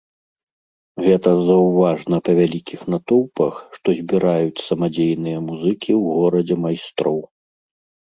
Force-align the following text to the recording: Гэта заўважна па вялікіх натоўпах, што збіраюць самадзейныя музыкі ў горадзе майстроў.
Гэта 1.07 1.29
заўважна 1.49 2.15
па 2.31 2.35
вялікіх 2.41 2.79
натоўпах, 2.95 3.53
што 3.77 3.87
збіраюць 4.01 4.63
самадзейныя 4.71 5.37
музыкі 5.49 5.91
ў 6.01 6.21
горадзе 6.21 6.55
майстроў. 6.67 7.19